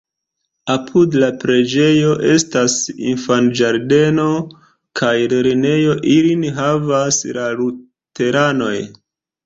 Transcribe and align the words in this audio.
Apud 0.75 1.17
la 1.23 1.27
preĝejo 1.43 2.15
estas 2.37 2.79
infanĝardeno 3.13 4.27
kaj 5.03 5.15
lernejo, 5.37 5.97
ilin 6.19 6.51
havas 6.61 7.25
la 7.41 7.49
luteranoj. 7.63 8.77